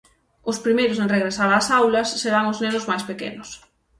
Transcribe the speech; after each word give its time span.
Os 0.49 0.61
primeiros 0.65 0.99
en 1.03 1.11
regresar 1.15 1.49
ás 1.59 1.67
aulas 1.79 2.09
serán 2.21 2.45
os 2.51 2.59
nenos 2.63 2.87
máis 2.89 3.03
pequenos. 3.09 3.49